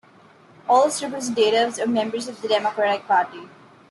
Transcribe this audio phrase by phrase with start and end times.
[0.67, 3.47] All its representatives are members of the Democratic Party.